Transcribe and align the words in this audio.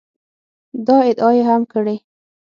دا 0.87 0.97
ادعا 1.09 1.29
یې 1.37 1.43
هم 1.49 1.61
کړې 1.71 1.95